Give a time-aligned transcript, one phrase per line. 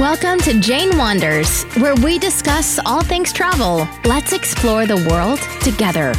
[0.00, 3.86] Welcome to Jane Wanders, where we discuss all things travel.
[4.04, 6.12] Let's explore the world together.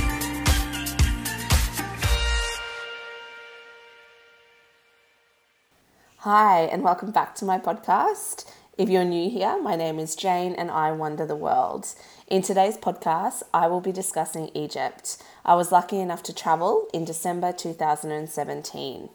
[6.19, 8.49] Hi, and welcome back to my podcast.
[8.77, 11.95] If you're new here, my name is Jane and I wander the world.
[12.27, 15.21] In today's podcast, I will be discussing Egypt.
[15.43, 19.09] I was lucky enough to travel in December 2017.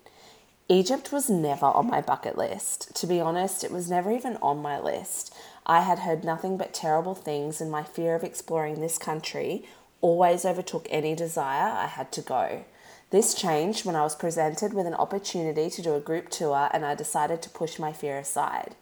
[0.71, 2.95] Egypt was never on my bucket list.
[2.95, 5.35] To be honest, it was never even on my list.
[5.67, 9.65] I had heard nothing but terrible things, and my fear of exploring this country
[10.01, 12.65] always overtook any desire I had to go.
[13.11, 16.87] This changed when I was presented with an opportunity to do a group tour and
[16.87, 18.77] I decided to push my fear aside.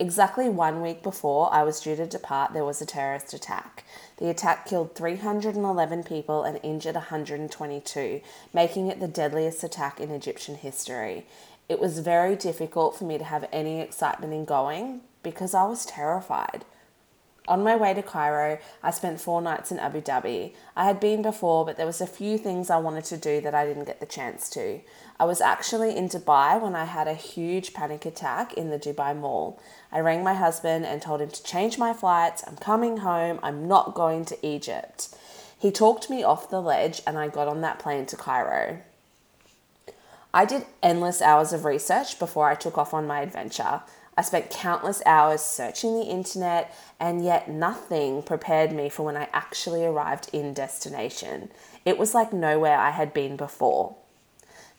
[0.00, 3.84] Exactly one week before I was due to depart, there was a terrorist attack.
[4.16, 8.22] The attack killed 311 people and injured 122,
[8.54, 11.26] making it the deadliest attack in Egyptian history.
[11.68, 15.84] It was very difficult for me to have any excitement in going because I was
[15.84, 16.64] terrified.
[17.50, 20.54] On my way to Cairo, I spent four nights in Abu Dhabi.
[20.76, 23.56] I had been before, but there was a few things I wanted to do that
[23.56, 24.78] I didn't get the chance to.
[25.18, 29.18] I was actually in Dubai when I had a huge panic attack in the Dubai
[29.18, 29.60] Mall.
[29.90, 32.44] I rang my husband and told him to change my flights.
[32.46, 33.40] I'm coming home.
[33.42, 35.08] I'm not going to Egypt.
[35.58, 38.78] He talked me off the ledge and I got on that plane to Cairo.
[40.32, 43.82] I did endless hours of research before I took off on my adventure.
[44.16, 49.28] I spent countless hours searching the internet, and yet nothing prepared me for when I
[49.32, 51.50] actually arrived in destination.
[51.84, 53.96] It was like nowhere I had been before.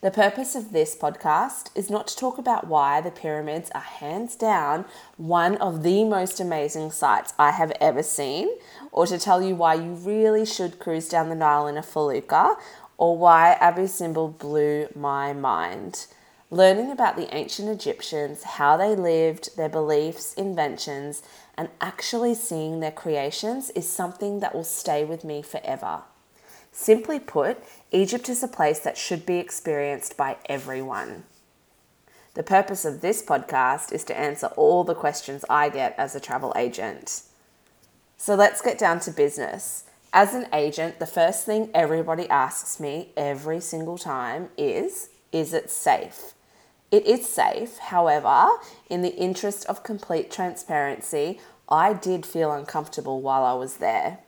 [0.02, 4.34] The purpose of this podcast is not to talk about why the pyramids are hands
[4.34, 4.84] down
[5.16, 8.48] one of the most amazing sights I have ever seen,
[8.90, 12.56] or to tell you why you really should cruise down the Nile in a felucca,
[12.98, 16.06] or why Abu Simbel blew my mind.
[16.52, 21.22] Learning about the ancient Egyptians, how they lived, their beliefs, inventions,
[21.56, 26.02] and actually seeing their creations is something that will stay with me forever.
[26.70, 27.56] Simply put,
[27.90, 31.24] Egypt is a place that should be experienced by everyone.
[32.34, 36.20] The purpose of this podcast is to answer all the questions I get as a
[36.20, 37.22] travel agent.
[38.18, 39.84] So let's get down to business.
[40.12, 45.70] As an agent, the first thing everybody asks me every single time is Is it
[45.70, 46.34] safe?
[46.92, 48.46] It is safe, however,
[48.90, 54.18] in the interest of complete transparency, I did feel uncomfortable while I was there.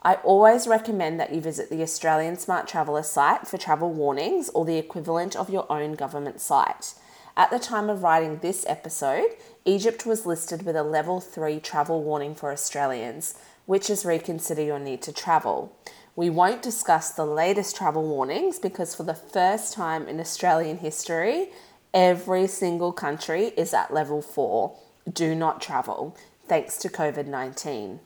[0.00, 4.64] I always recommend that you visit the Australian Smart Traveller site for travel warnings or
[4.64, 6.94] the equivalent of your own government site.
[7.36, 9.28] At the time of writing this episode,
[9.66, 13.34] Egypt was listed with a level 3 travel warning for Australians,
[13.66, 15.76] which is reconsider your need to travel.
[16.16, 21.50] We won't discuss the latest travel warnings because, for the first time in Australian history,
[21.94, 24.76] Every single country is at level four
[25.10, 26.16] do not travel,
[26.48, 28.00] thanks to COVID 19.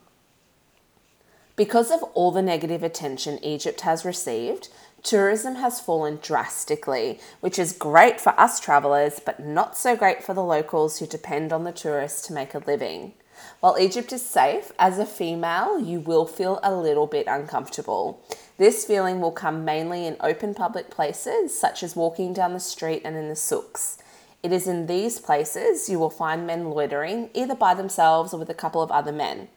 [1.55, 4.69] Because of all the negative attention Egypt has received,
[5.03, 10.33] tourism has fallen drastically, which is great for us travellers, but not so great for
[10.33, 13.13] the locals who depend on the tourists to make a living.
[13.59, 18.21] While Egypt is safe, as a female, you will feel a little bit uncomfortable.
[18.57, 23.01] This feeling will come mainly in open public places, such as walking down the street
[23.05, 23.97] and in the souks.
[24.43, 28.49] It is in these places you will find men loitering, either by themselves or with
[28.49, 29.49] a couple of other men.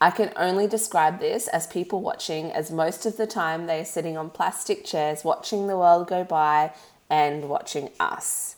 [0.00, 3.84] I can only describe this as people watching, as most of the time they are
[3.84, 6.72] sitting on plastic chairs watching the world go by
[7.08, 8.55] and watching us.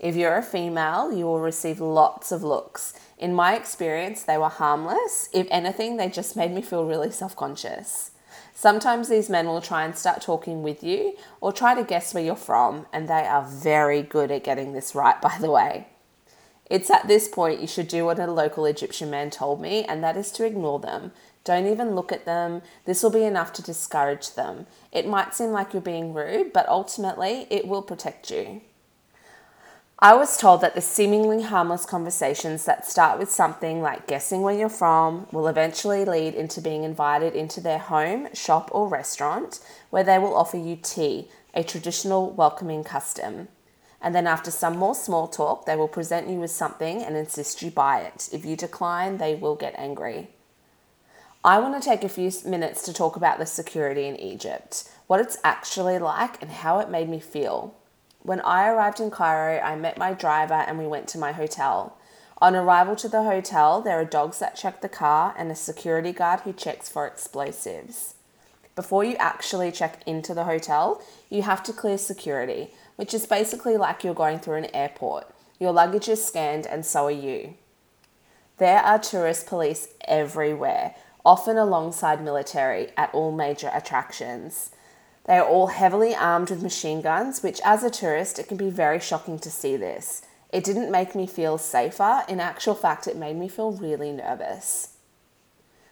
[0.00, 2.94] If you're a female, you will receive lots of looks.
[3.18, 5.28] In my experience, they were harmless.
[5.34, 8.12] If anything, they just made me feel really self conscious.
[8.54, 12.24] Sometimes these men will try and start talking with you or try to guess where
[12.24, 15.88] you're from, and they are very good at getting this right, by the way.
[16.64, 20.02] It's at this point you should do what a local Egyptian man told me, and
[20.02, 21.12] that is to ignore them.
[21.44, 22.62] Don't even look at them.
[22.86, 24.66] This will be enough to discourage them.
[24.92, 28.62] It might seem like you're being rude, but ultimately it will protect you.
[30.02, 34.56] I was told that the seemingly harmless conversations that start with something like guessing where
[34.56, 39.60] you're from will eventually lead into being invited into their home, shop, or restaurant
[39.90, 43.48] where they will offer you tea, a traditional welcoming custom.
[44.00, 47.60] And then, after some more small talk, they will present you with something and insist
[47.60, 48.30] you buy it.
[48.32, 50.30] If you decline, they will get angry.
[51.44, 55.20] I want to take a few minutes to talk about the security in Egypt, what
[55.20, 57.74] it's actually like, and how it made me feel.
[58.22, 61.96] When I arrived in Cairo, I met my driver and we went to my hotel.
[62.38, 66.12] On arrival to the hotel, there are dogs that check the car and a security
[66.12, 68.14] guard who checks for explosives.
[68.76, 73.76] Before you actually check into the hotel, you have to clear security, which is basically
[73.76, 75.26] like you're going through an airport.
[75.58, 77.54] Your luggage is scanned, and so are you.
[78.56, 80.94] There are tourist police everywhere,
[81.24, 84.70] often alongside military at all major attractions.
[85.26, 88.70] They are all heavily armed with machine guns, which, as a tourist, it can be
[88.70, 90.22] very shocking to see this.
[90.52, 92.24] It didn't make me feel safer.
[92.28, 94.96] In actual fact, it made me feel really nervous.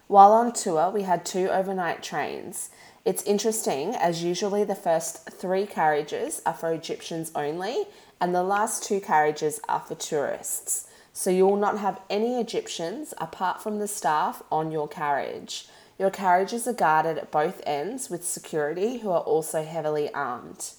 [0.09, 2.71] While on tour, we had two overnight trains.
[3.05, 7.87] It's interesting, as usually the first three carriages are for Egyptians only,
[8.21, 10.89] and the last two carriages are for tourists.
[11.13, 15.69] So you will not have any Egyptians apart from the staff on your carriage.
[15.99, 20.73] Your carriages are guarded at both ends with security who are also heavily armed.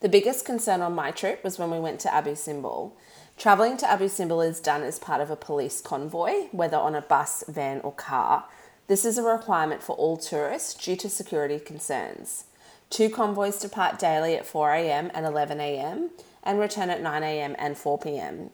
[0.00, 2.92] The biggest concern on my trip was when we went to Abu Simbel.
[3.36, 7.02] Travelling to Abu Simbel is done as part of a police convoy, whether on a
[7.02, 8.44] bus, van, or car.
[8.86, 12.44] This is a requirement for all tourists due to security concerns.
[12.90, 16.10] Two convoys depart daily at 4am and 11am
[16.42, 18.50] and return at 9am and 4pm.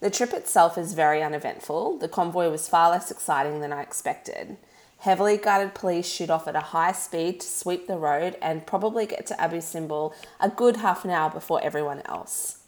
[0.00, 1.98] The trip itself is very uneventful.
[1.98, 4.56] The convoy was far less exciting than I expected.
[4.98, 9.06] Heavily guarded police shoot off at a high speed to sweep the road and probably
[9.06, 12.58] get to Abu Simbel a good half an hour before everyone else.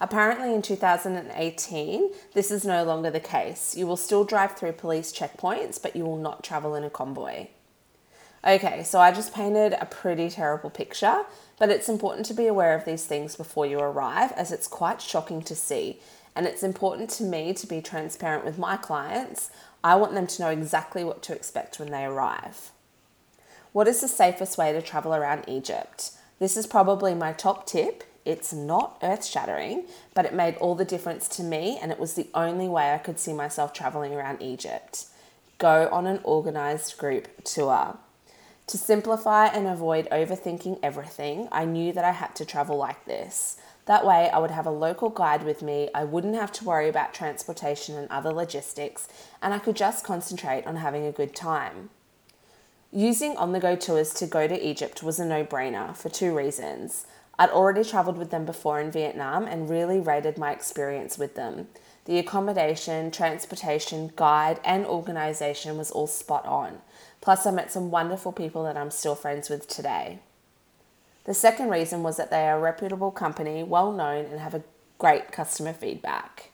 [0.00, 3.76] Apparently, in 2018, this is no longer the case.
[3.76, 7.48] You will still drive through police checkpoints, but you will not travel in a convoy.
[8.46, 11.24] Okay, so I just painted a pretty terrible picture,
[11.58, 15.02] but it's important to be aware of these things before you arrive as it's quite
[15.02, 15.98] shocking to see.
[16.36, 19.50] And it's important to me to be transparent with my clients.
[19.82, 22.70] I want them to know exactly what to expect when they arrive.
[23.72, 26.12] What is the safest way to travel around Egypt?
[26.38, 30.84] This is probably my top tip it's not earth shattering, but it made all the
[30.84, 34.42] difference to me, and it was the only way I could see myself traveling around
[34.42, 35.06] Egypt.
[35.56, 37.96] Go on an organized group tour.
[38.66, 43.56] To simplify and avoid overthinking everything, I knew that I had to travel like this.
[43.88, 46.90] That way, I would have a local guide with me, I wouldn't have to worry
[46.90, 49.08] about transportation and other logistics,
[49.40, 51.88] and I could just concentrate on having a good time.
[52.92, 56.36] Using on the go tours to go to Egypt was a no brainer for two
[56.36, 57.06] reasons.
[57.38, 61.68] I'd already travelled with them before in Vietnam and really rated my experience with them.
[62.04, 66.82] The accommodation, transportation, guide, and organisation was all spot on.
[67.22, 70.18] Plus, I met some wonderful people that I'm still friends with today.
[71.28, 74.62] The second reason was that they are a reputable company, well known, and have a
[74.96, 76.52] great customer feedback.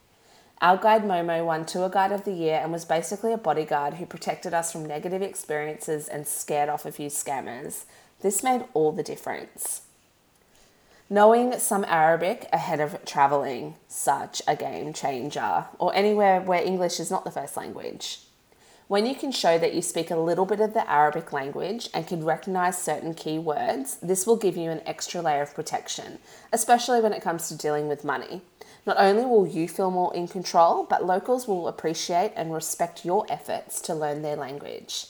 [0.61, 4.05] Our guide Momo won Tour Guide of the Year and was basically a bodyguard who
[4.05, 7.85] protected us from negative experiences and scared off a few scammers.
[8.21, 9.83] This made all the difference.
[11.09, 17.13] Knowing some Arabic ahead of traveling, such a game changer, or anywhere where English is
[17.13, 18.24] not the first language.
[18.95, 22.07] When you can show that you speak a little bit of the Arabic language and
[22.07, 26.21] can recognize certain key words, this will give you an extra layer of protection,
[26.53, 28.43] especially when it comes to dealing with money.
[28.87, 33.27] Not only will you feel more in control, but locals will appreciate and respect your
[33.29, 35.07] efforts to learn their language.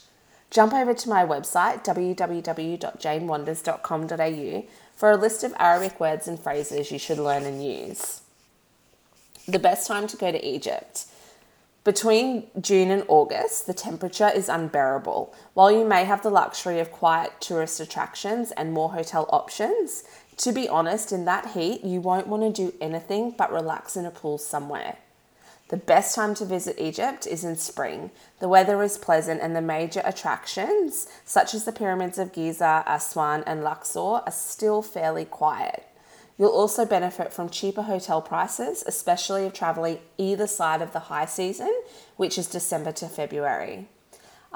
[0.51, 4.65] Jump over to my website www.janewanders.com.au
[4.97, 8.23] for a list of Arabic words and phrases you should learn and use.
[9.47, 11.05] The best time to go to Egypt.
[11.85, 15.35] Between June and August, the temperature is unbearable.
[15.53, 20.03] While you may have the luxury of quiet tourist attractions and more hotel options,
[20.39, 24.07] to be honest, in that heat, you won't want to do anything but relax in
[24.07, 24.97] a pool somewhere.
[25.69, 28.11] The best time to visit Egypt is in spring.
[28.39, 33.45] The weather is pleasant and the major attractions, such as the pyramids of Giza, Aswan,
[33.47, 35.85] and Luxor, are still fairly quiet.
[36.37, 41.27] You'll also benefit from cheaper hotel prices, especially if traveling either side of the high
[41.27, 41.73] season,
[42.17, 43.87] which is December to February.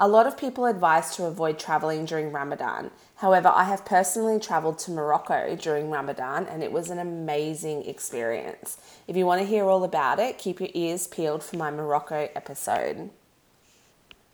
[0.01, 2.89] A lot of people advise to avoid traveling during Ramadan.
[3.15, 8.77] However, I have personally traveled to Morocco during Ramadan and it was an amazing experience.
[9.07, 12.29] If you want to hear all about it, keep your ears peeled for my Morocco
[12.33, 13.09] episode.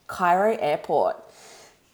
[0.06, 1.18] Cairo Airport.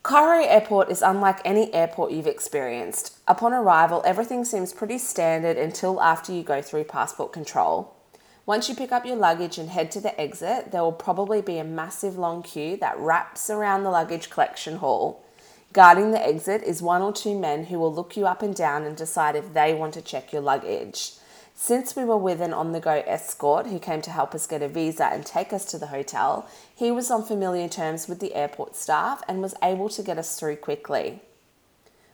[0.04, 3.20] Cairo Airport is unlike any airport you've experienced.
[3.28, 7.94] Upon arrival, everything seems pretty standard until after you go through passport control.
[8.48, 11.60] Once you pick up your luggage and head to the exit, there will probably be
[11.60, 15.24] a massive long queue that wraps around the luggage collection hall.
[15.72, 18.84] Guarding the exit is one or two men who will look you up and down
[18.84, 21.12] and decide if they want to check your luggage.
[21.54, 24.62] Since we were with an on the go escort who came to help us get
[24.62, 28.34] a visa and take us to the hotel, he was on familiar terms with the
[28.34, 31.22] airport staff and was able to get us through quickly.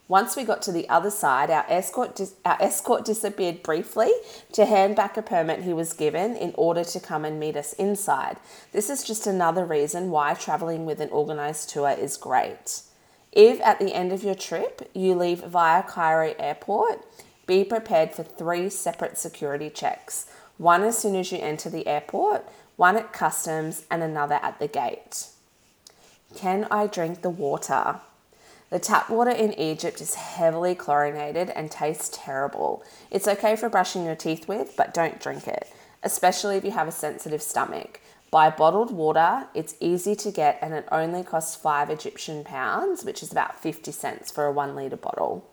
[0.10, 4.12] Once we got to the other side, our escort, dis- our escort disappeared briefly
[4.53, 7.74] to hand back a permit he was given in order to come and meet us
[7.74, 8.38] inside.
[8.72, 12.84] This is just another reason why traveling with an organized tour is great.
[13.34, 17.03] If at the end of your trip you leave via Cairo Airport,
[17.48, 20.27] be prepared for three separate security checks.
[20.58, 22.44] one as soon as you enter the airport,
[22.77, 25.27] one at customs, and another at the gate.
[26.36, 28.00] Can I drink the water?
[28.70, 32.84] The tap water in Egypt is heavily chlorinated and tastes terrible.
[33.10, 35.72] It's okay for brushing your teeth with, but don't drink it,
[36.04, 38.01] especially if you have a sensitive stomach.
[38.30, 43.24] Buy bottled water, it's easy to get and it only costs 5 Egyptian pounds, which
[43.24, 45.48] is about 50 cents for a 1 litre bottle.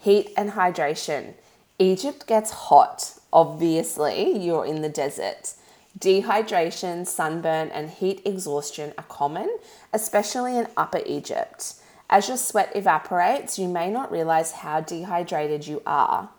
[0.00, 1.34] Heat and hydration.
[1.78, 3.18] Egypt gets hot.
[3.34, 5.52] Obviously, you're in the desert.
[5.98, 9.58] Dehydration, sunburn, and heat exhaustion are common,
[9.92, 11.74] especially in Upper Egypt.
[12.08, 16.30] As your sweat evaporates, you may not realize how dehydrated you are.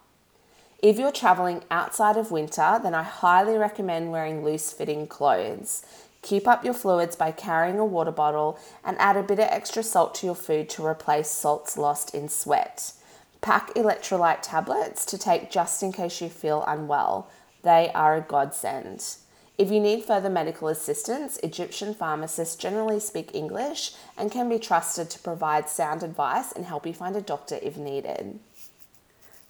[0.81, 5.85] If you're traveling outside of winter, then I highly recommend wearing loose fitting clothes.
[6.23, 9.83] Keep up your fluids by carrying a water bottle and add a bit of extra
[9.83, 12.93] salt to your food to replace salts lost in sweat.
[13.41, 17.27] Pack electrolyte tablets to take just in case you feel unwell.
[17.63, 19.15] They are a godsend.
[19.57, 25.09] If you need further medical assistance, Egyptian pharmacists generally speak English and can be trusted
[25.09, 28.39] to provide sound advice and help you find a doctor if needed.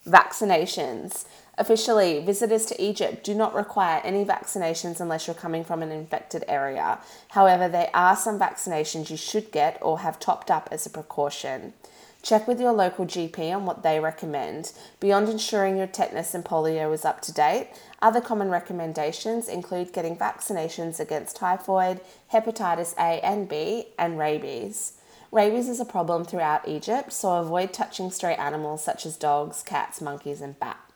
[0.08, 1.26] Vaccinations.
[1.58, 6.46] Officially, visitors to Egypt do not require any vaccinations unless you're coming from an infected
[6.48, 6.98] area.
[7.30, 11.74] However, there are some vaccinations you should get or have topped up as a precaution.
[12.22, 14.74] Check with your local GP on what they recommend.
[15.00, 17.70] Beyond ensuring your tetanus and polio is up to date,
[18.02, 22.00] other common recommendations include getting vaccinations against typhoid,
[22.32, 24.94] hepatitis A and B, and rabies.
[25.32, 30.02] Rabies is a problem throughout Egypt, so avoid touching stray animals such as dogs, cats,
[30.02, 30.91] monkeys, and bats.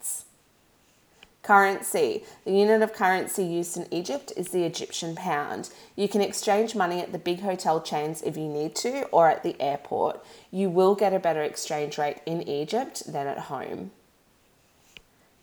[1.46, 2.24] Currency.
[2.44, 5.70] The unit of currency used in Egypt is the Egyptian pound.
[5.96, 9.44] You can exchange money at the big hotel chains if you need to or at
[9.44, 10.26] the airport.
[10.50, 13.92] You will get a better exchange rate in Egypt than at home.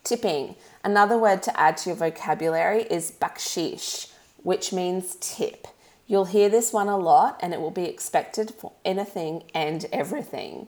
[0.03, 0.55] Tipping.
[0.83, 4.11] Another word to add to your vocabulary is bakshish,
[4.43, 5.67] which means tip.
[6.05, 10.67] You'll hear this one a lot and it will be expected for anything and everything.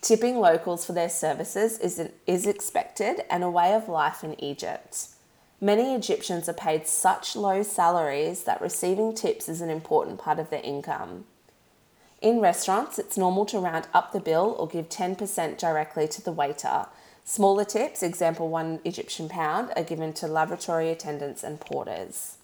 [0.00, 4.38] Tipping locals for their services is, an, is expected and a way of life in
[4.42, 5.08] Egypt.
[5.60, 10.50] Many Egyptians are paid such low salaries that receiving tips is an important part of
[10.50, 11.24] their income.
[12.20, 16.32] In restaurants, it's normal to round up the bill or give 10% directly to the
[16.32, 16.86] waiter.
[17.24, 22.36] Smaller tips, example one Egyptian pound, are given to laboratory attendants and porters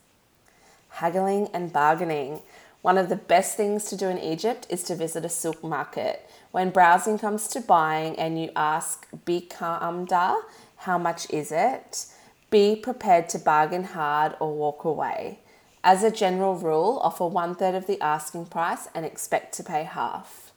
[0.93, 2.41] haggling and bargaining.
[2.83, 6.29] One of the best things to do in Egypt is to visit a souk market.
[6.53, 10.37] When browsing comes to buying and you ask bikamda,
[10.77, 12.07] how much is it?
[12.51, 15.41] Be prepared to bargain hard or walk away.
[15.83, 19.85] As a general rule, offer one third of the asking price and expect to pay
[19.85, 20.53] half.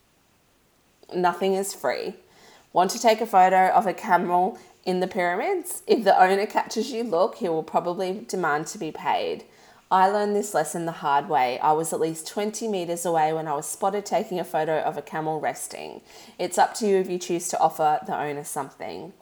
[1.15, 2.15] Nothing is free.
[2.73, 5.81] Want to take a photo of a camel in the pyramids?
[5.87, 9.45] If the owner catches you look, he will probably demand to be paid.
[9.91, 11.59] I learned this lesson the hard way.
[11.59, 14.97] I was at least 20 metres away when I was spotted taking a photo of
[14.97, 16.01] a camel resting.
[16.39, 19.13] It's up to you if you choose to offer the owner something.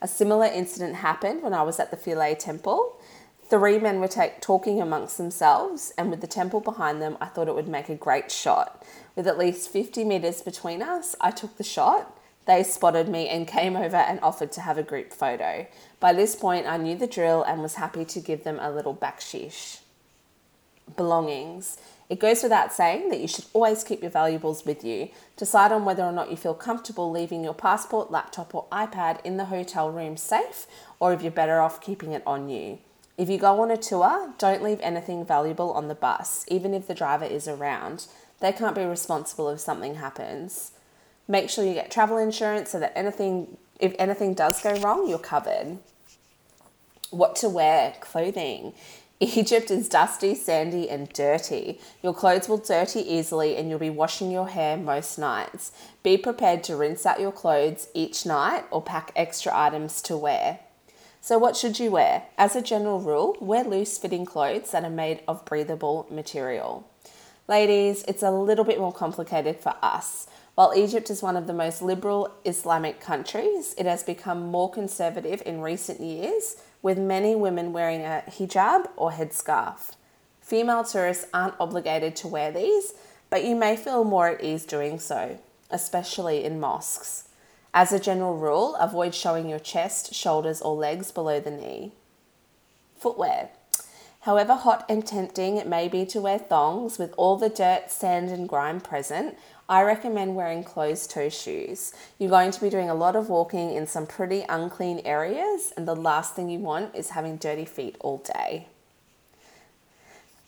[0.00, 2.98] A similar incident happened when I was at the Philae Temple.
[3.50, 7.54] Three men were talking amongst themselves, and with the temple behind them, I thought it
[7.54, 8.86] would make a great shot.
[9.16, 12.18] With at least 50 metres between us, I took the shot.
[12.46, 15.66] They spotted me and came over and offered to have a group photo.
[16.00, 18.94] By this point, I knew the drill and was happy to give them a little
[18.94, 19.80] bakshish
[20.94, 21.78] belongings.
[22.08, 25.08] It goes without saying that you should always keep your valuables with you.
[25.36, 29.36] Decide on whether or not you feel comfortable leaving your passport, laptop, or iPad in
[29.36, 30.66] the hotel room safe,
[31.00, 32.78] or if you're better off keeping it on you.
[33.18, 36.86] If you go on a tour, don't leave anything valuable on the bus, even if
[36.86, 38.06] the driver is around.
[38.40, 40.72] They can't be responsible if something happens.
[41.26, 45.18] Make sure you get travel insurance so that anything if anything does go wrong, you're
[45.18, 45.78] covered.
[47.10, 48.72] What to wear, clothing.
[49.18, 51.80] Egypt is dusty, sandy, and dirty.
[52.02, 55.72] Your clothes will dirty easily, and you'll be washing your hair most nights.
[56.02, 60.58] Be prepared to rinse out your clothes each night or pack extra items to wear.
[61.22, 62.24] So, what should you wear?
[62.36, 66.86] As a general rule, wear loose fitting clothes that are made of breathable material.
[67.48, 70.26] Ladies, it's a little bit more complicated for us.
[70.56, 75.42] While Egypt is one of the most liberal Islamic countries, it has become more conservative
[75.46, 79.92] in recent years with many women wearing a hijab or headscarf.
[80.40, 82.94] Female tourists aren't obligated to wear these,
[83.30, 85.38] but you may feel more at ease doing so,
[85.70, 87.28] especially in mosques.
[87.74, 91.92] As a general rule, avoid showing your chest, shoulders, or legs below the knee.
[92.98, 93.50] Footwear.
[94.20, 98.30] However hot and tempting it may be to wear thongs with all the dirt, sand,
[98.30, 99.36] and grime present,
[99.68, 101.92] I recommend wearing closed toe shoes.
[102.18, 105.88] You're going to be doing a lot of walking in some pretty unclean areas, and
[105.88, 108.68] the last thing you want is having dirty feet all day.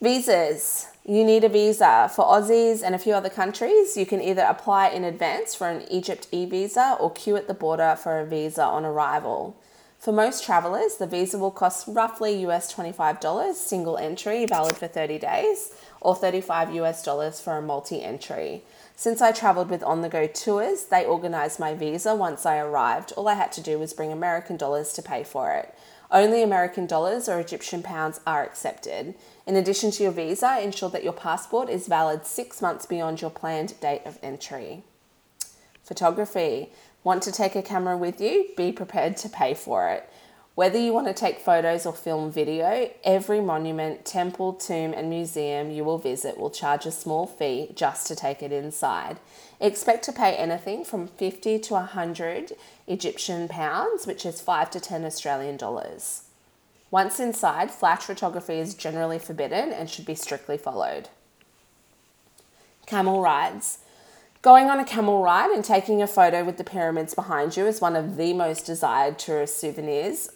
[0.01, 0.87] Visas.
[1.05, 2.09] You need a visa.
[2.15, 5.83] For Aussies and a few other countries, you can either apply in advance for an
[5.91, 9.57] Egypt e visa or queue at the border for a visa on arrival.
[9.99, 15.19] For most travelers, the visa will cost roughly US $25 single entry, valid for 30
[15.19, 18.63] days, or 35 US dollars for a multi entry.
[18.99, 23.13] Since I traveled with on the go tours, they organised my visa once I arrived.
[23.13, 25.73] All I had to do was bring American dollars to pay for it.
[26.11, 29.15] Only American dollars or Egyptian pounds are accepted.
[29.47, 33.31] In addition to your visa, ensure that your passport is valid six months beyond your
[33.31, 34.83] planned date of entry.
[35.85, 36.73] Photography.
[37.05, 38.49] Want to take a camera with you?
[38.57, 40.11] Be prepared to pay for it.
[40.59, 45.71] Whether you want to take photos or film video, every monument, temple, tomb, and museum
[45.71, 49.21] you will visit will charge a small fee just to take it inside.
[49.61, 52.55] Expect to pay anything from 50 to 100
[52.89, 56.25] Egyptian pounds, which is 5 to 10 Australian dollars.
[56.91, 61.09] Once inside, flash photography is generally forbidden and should be strictly followed.
[62.85, 63.79] Camel rides.
[64.43, 67.81] Going on a camel ride and taking a photo with the pyramids behind you is
[67.81, 70.31] one of the most desired tourist souvenirs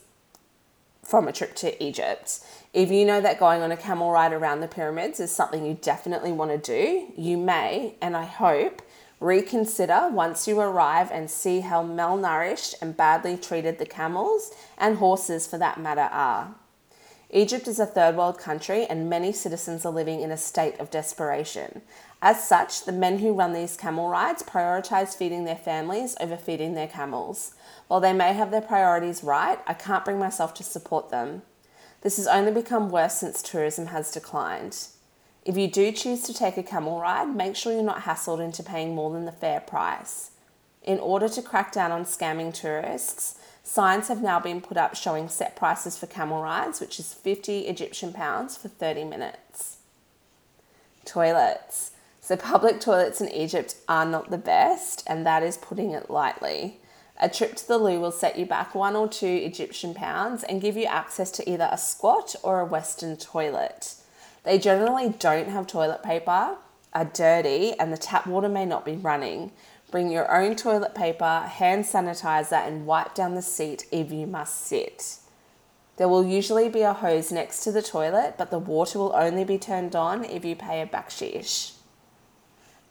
[1.05, 2.41] from a trip to Egypt.
[2.73, 5.79] If you know that going on a camel ride around the pyramids is something you
[5.81, 8.83] definitely want to do, you may, and I hope,
[9.21, 15.47] reconsider once you arrive and see how malnourished and badly treated the camels and horses
[15.47, 16.55] for that matter are.
[17.31, 20.91] Egypt is a third world country and many citizens are living in a state of
[20.91, 21.81] desperation.
[22.25, 26.75] As such, the men who run these camel rides prioritize feeding their families over feeding
[26.75, 27.55] their camels.
[27.88, 31.43] While they may have their priorities right, I can't bring myself to support them.
[32.02, 34.87] This has only become worse since tourism has declined.
[35.45, 38.62] If you do choose to take a camel ride, make sure you're not hassled into
[38.62, 40.31] paying more than the fair price.
[40.85, 45.29] In order to crack down on scamming tourists, signs have now been put up showing
[45.29, 49.79] set prices for camel rides, which is 50 Egyptian pounds for 30 minutes.
[51.05, 51.91] Toilets.
[52.33, 56.81] So, public toilets in Egypt are not the best, and that is putting it lightly.
[57.21, 60.62] A trip to the loo will set you back one or two Egyptian pounds and
[60.62, 63.97] give you access to either a squat or a Western toilet.
[64.45, 66.57] They generally don't have toilet paper,
[66.95, 69.53] are dirty, and the tap water may not be running.
[69.90, 74.59] Bring your own toilet paper, hand sanitizer, and wipe down the seat if you must
[74.66, 75.18] sit.
[75.99, 79.45] There will usually be a hose next to the toilet, but the water will only
[79.45, 81.73] be turned on if you pay a bakshish.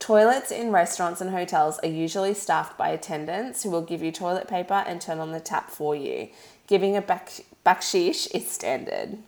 [0.02, 4.48] Toilets in restaurants and hotels are usually staffed by attendants who will give you toilet
[4.48, 6.30] paper and turn on the tap for you.
[6.66, 9.20] Giving a bakshish is standard.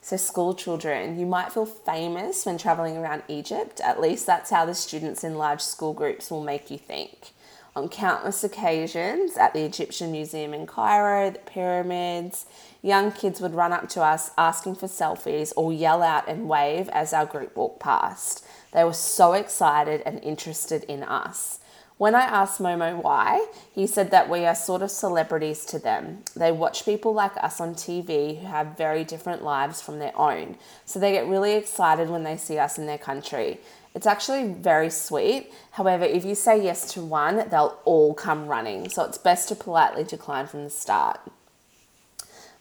[0.00, 3.82] So, school children, you might feel famous when traveling around Egypt.
[3.84, 7.32] At least that's how the students in large school groups will make you think.
[7.74, 12.44] On countless occasions at the Egyptian Museum in Cairo, the pyramids,
[12.82, 16.90] young kids would run up to us asking for selfies or yell out and wave
[16.90, 18.44] as our group walked past.
[18.72, 21.60] They were so excited and interested in us.
[22.02, 26.24] When I asked Momo why, he said that we are sort of celebrities to them.
[26.34, 30.56] They watch people like us on TV who have very different lives from their own,
[30.84, 33.60] so they get really excited when they see us in their country.
[33.94, 35.52] It's actually very sweet.
[35.70, 39.54] However, if you say yes to one, they'll all come running, so it's best to
[39.54, 41.20] politely decline from the start.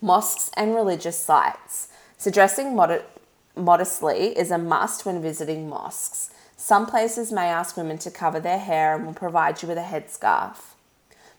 [0.02, 1.88] Mosques and religious sites.
[2.20, 3.06] So, dressing mod-
[3.56, 6.31] modestly is a must when visiting mosques.
[6.62, 9.82] Some places may ask women to cover their hair and will provide you with a
[9.82, 10.76] headscarf.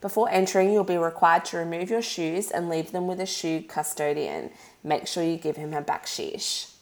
[0.01, 3.63] Before entering, you'll be required to remove your shoes and leave them with a shoe
[3.63, 4.51] custodian.
[4.83, 6.73] Make sure you give him a bakshish.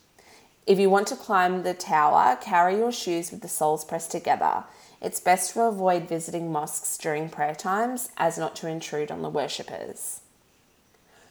[0.66, 4.64] If you want to climb the tower, carry your shoes with the soles pressed together.
[5.02, 9.28] It's best to avoid visiting mosques during prayer times as not to intrude on the
[9.28, 10.22] worshippers.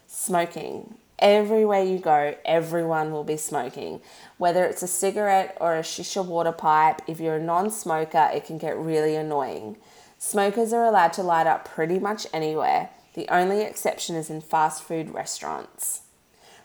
[0.05, 0.93] Smoking.
[1.19, 4.01] Everywhere you go, everyone will be smoking.
[4.37, 8.45] Whether it's a cigarette or a shisha water pipe, if you're a non smoker, it
[8.45, 9.77] can get really annoying.
[10.17, 12.89] Smokers are allowed to light up pretty much anywhere.
[13.15, 16.03] The only exception is in fast food restaurants.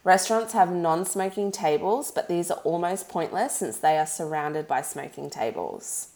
[0.04, 4.82] Restaurants have non smoking tables, but these are almost pointless since they are surrounded by
[4.82, 6.13] smoking tables.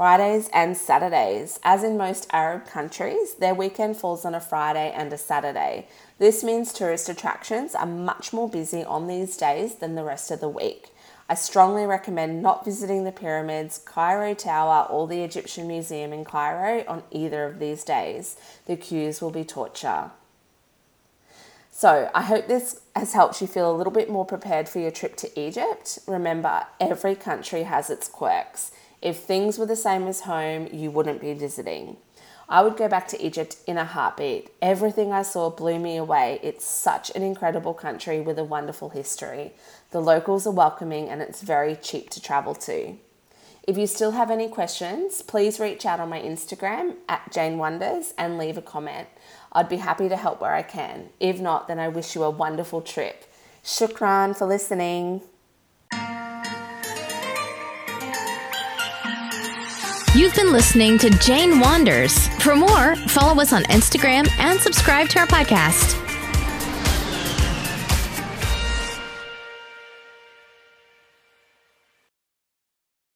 [0.00, 1.60] Fridays and Saturdays.
[1.62, 5.88] As in most Arab countries, their weekend falls on a Friday and a Saturday.
[6.16, 10.40] This means tourist attractions are much more busy on these days than the rest of
[10.40, 10.88] the week.
[11.28, 16.82] I strongly recommend not visiting the pyramids, Cairo Tower, or the Egyptian Museum in Cairo
[16.88, 18.36] on either of these days.
[18.64, 20.12] The queues will be torture.
[21.70, 24.92] So, I hope this has helped you feel a little bit more prepared for your
[24.92, 25.98] trip to Egypt.
[26.06, 28.72] Remember, every country has its quirks.
[29.02, 31.96] If things were the same as home, you wouldn't be visiting.
[32.48, 34.50] I would go back to Egypt in a heartbeat.
[34.60, 36.40] Everything I saw blew me away.
[36.42, 39.52] It's such an incredible country with a wonderful history.
[39.92, 42.96] The locals are welcoming and it's very cheap to travel to.
[43.62, 48.14] If you still have any questions, please reach out on my Instagram at Jane Wanders
[48.18, 49.06] and leave a comment.
[49.52, 51.10] I'd be happy to help where I can.
[51.20, 53.26] If not, then I wish you a wonderful trip.
[53.62, 55.22] Shukran for listening.
[60.20, 62.28] You've been listening to Jane Wanders.
[62.42, 66.09] For more, follow us on Instagram and subscribe to our podcast.